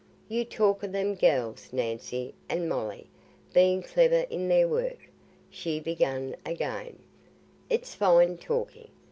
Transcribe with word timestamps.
"You 0.27 0.45
talk 0.45 0.83
o' 0.83 0.87
them 0.87 1.13
gells 1.15 1.71
Nancy 1.71 2.33
and 2.49 2.67
Molly 2.67 3.07
being 3.53 3.83
clever 3.83 4.25
i' 4.31 4.47
their 4.47 4.67
work," 4.67 5.07
she 5.47 5.79
began 5.79 6.35
again; 6.43 6.97
"it's 7.69 7.93
fine 7.93 8.37
talking. 8.39 8.87